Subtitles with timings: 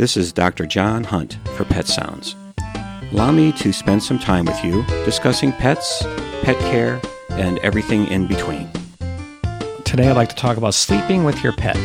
[0.00, 0.64] This is Dr.
[0.64, 2.34] John Hunt for Pet Sounds.
[3.12, 6.02] Allow me to spend some time with you discussing pets,
[6.40, 8.70] pet care, and everything in between.
[9.84, 11.76] Today I'd like to talk about sleeping with your pet.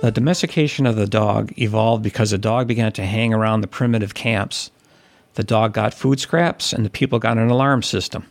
[0.00, 4.14] The domestication of the dog evolved because the dog began to hang around the primitive
[4.14, 4.70] camps.
[5.34, 8.24] The dog got food scraps, and the people got an alarm system.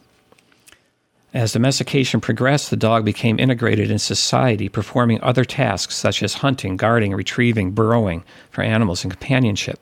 [1.33, 6.77] As domestication progressed, the dog became integrated in society, performing other tasks such as hunting,
[6.77, 9.79] guarding, retrieving, burrowing for animals, and companionship.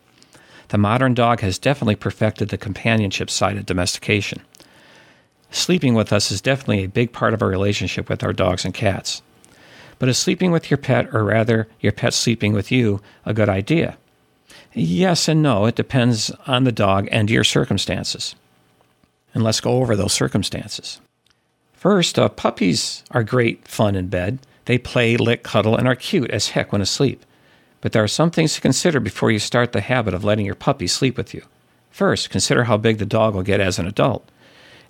[0.70, 4.42] The modern dog has definitely perfected the companionship side of domestication.
[5.50, 8.74] Sleeping with us is definitely a big part of our relationship with our dogs and
[8.74, 9.22] cats.
[10.00, 13.50] But is sleeping with your pet, or rather your pet sleeping with you, a good
[13.50, 13.98] idea?
[14.74, 15.66] Yes and no.
[15.66, 18.36] It depends on the dog and your circumstances.
[19.34, 21.02] And let's go over those circumstances.
[21.82, 24.38] First, uh, puppies are great fun in bed.
[24.66, 27.26] They play, lick, cuddle, and are cute as heck when asleep.
[27.82, 30.54] But there are some things to consider before you start the habit of letting your
[30.54, 31.42] puppy sleep with you.
[31.90, 34.30] First, consider how big the dog will get as an adult.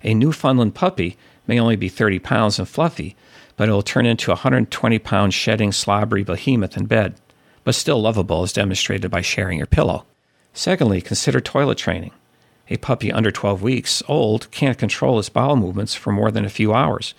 [0.02, 3.16] A Newfoundland puppy may only be 30 pounds and fluffy,
[3.56, 7.14] but it will turn into a 120 pound shedding, slobbery behemoth in bed,
[7.64, 10.04] but still lovable as demonstrated by sharing your pillow.
[10.52, 12.12] Secondly, consider toilet training.
[12.68, 16.50] A puppy under 12 weeks old can't control its bowel movements for more than a
[16.50, 17.14] few hours.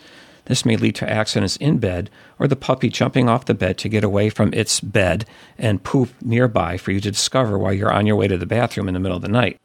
[0.45, 3.89] This may lead to accidents in bed or the puppy jumping off the bed to
[3.89, 5.25] get away from its bed
[5.57, 8.87] and poop nearby for you to discover while you're on your way to the bathroom
[8.87, 9.59] in the middle of the night.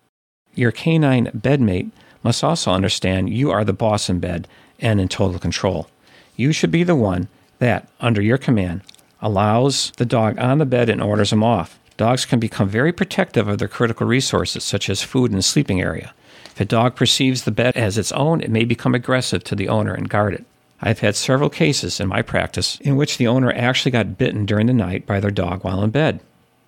[0.55, 1.91] Your canine bedmate
[2.23, 4.47] must also understand you are the boss in bed
[4.81, 5.89] and in total control.
[6.37, 8.83] You should be the one that, under your command,
[9.21, 11.79] allows the dog on the bed and orders him off.
[11.99, 16.15] Dogs can become very protective of their critical resources, such as food and sleeping area.
[16.47, 19.69] If a dog perceives the bed as its own, it may become aggressive to the
[19.69, 20.45] owner and guard it.
[20.81, 24.69] I've had several cases in my practice in which the owner actually got bitten during
[24.69, 26.21] the night by their dog while in bed.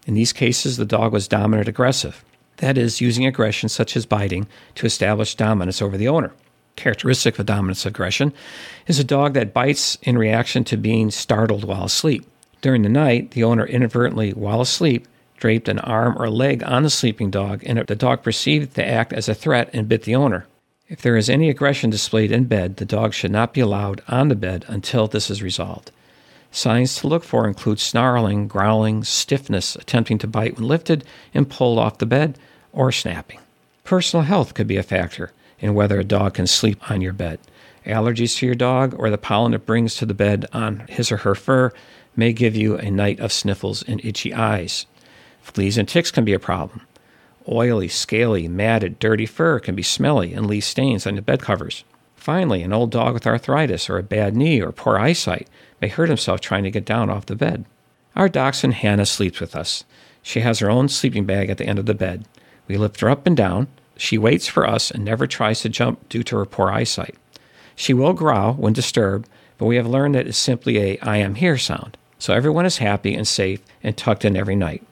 [0.04, 2.24] In these cases, the dog was dominant aggressive,
[2.56, 6.32] that is, using aggression such as biting to establish dominance over the owner.
[6.74, 8.32] Characteristic of dominance aggression
[8.88, 12.26] is a dog that bites in reaction to being startled while asleep.
[12.62, 15.06] During the night, the owner inadvertently, while asleep,
[15.40, 19.12] draped an arm or leg on the sleeping dog, and the dog perceived the act
[19.12, 20.46] as a threat and bit the owner.
[20.88, 24.28] If there is any aggression displayed in bed, the dog should not be allowed on
[24.28, 25.90] the bed until this is resolved.
[26.52, 31.78] Signs to look for include snarling, growling, stiffness, attempting to bite when lifted and pulled
[31.78, 32.36] off the bed,
[32.72, 33.38] or snapping.
[33.84, 37.38] Personal health could be a factor in whether a dog can sleep on your bed.
[37.86, 41.18] Allergies to your dog or the pollen it brings to the bed on his or
[41.18, 41.72] her fur
[42.16, 44.86] may give you a night of sniffles and itchy eyes.
[45.42, 46.82] Fleas and ticks can be a problem.
[47.48, 51.84] Oily, scaly, matted, dirty fur can be smelly and leave stains on the bed covers.
[52.14, 55.48] Finally, an old dog with arthritis or a bad knee or poor eyesight
[55.80, 57.64] may hurt himself trying to get down off the bed.
[58.14, 59.84] Our dachshund Hannah sleeps with us.
[60.22, 62.26] She has her own sleeping bag at the end of the bed.
[62.68, 63.68] We lift her up and down.
[63.96, 67.16] She waits for us and never tries to jump due to her poor eyesight.
[67.74, 71.36] She will growl when disturbed, but we have learned that it's simply a I am
[71.36, 71.96] here sound.
[72.18, 74.82] So everyone is happy and safe and tucked in every night.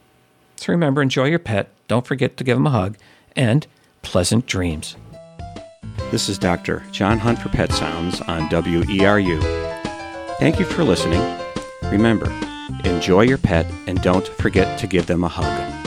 [0.59, 2.97] So remember, enjoy your pet, don't forget to give them a hug,
[3.37, 3.65] and
[4.03, 4.97] pleasant dreams.
[6.11, 6.83] This is Dr.
[6.91, 9.41] John Hunt for Pet Sounds on WERU.
[10.41, 11.23] Thank you for listening.
[11.93, 12.29] Remember,
[12.85, 15.78] enjoy your pet and don't forget to give them a hug.